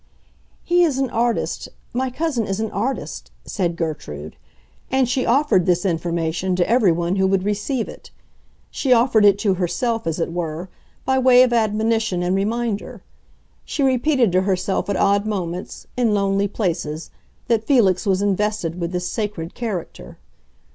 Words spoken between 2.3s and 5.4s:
is an artist," said Gertrude; and she